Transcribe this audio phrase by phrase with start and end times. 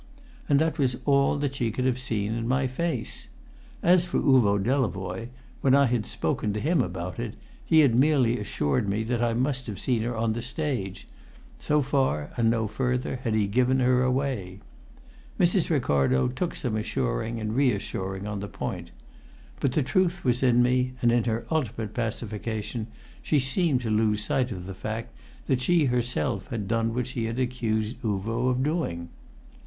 [0.49, 3.27] And that was all that she could have seen in my face.
[3.83, 5.27] As for Uvo Delavoye,
[5.61, 9.35] when I had spoken to him about it, he had merely assured me that I
[9.35, 11.07] must have seen her on the stage:
[11.59, 14.59] so far and no further had he given her away.
[15.39, 15.69] Mrs.
[15.69, 18.89] Ricardo took some assuring and reassuring on the point.
[19.59, 22.87] But the truth was in me, and in her ultimate pacification
[23.21, 25.13] she seemed to lose sight of the fact
[25.45, 29.09] that she herself had done what she accused Uvo of doing.